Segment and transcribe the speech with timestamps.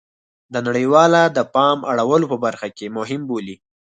[0.53, 3.55] د نړیواله د پام اړولو په برخه کې مهمه بولي